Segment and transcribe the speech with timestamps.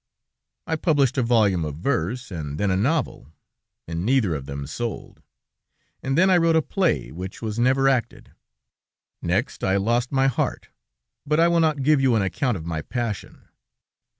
[0.65, 3.31] I published a volume of verse, and then a novel,
[3.87, 5.21] and neither of them sold,
[6.01, 8.31] and then I wrote a play, which was never acted."
[9.21, 10.69] "Next, I lost my heart,
[11.23, 13.47] but I will not give you an account of my passion.